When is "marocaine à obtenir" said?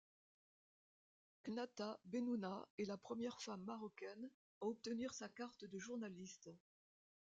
3.65-5.13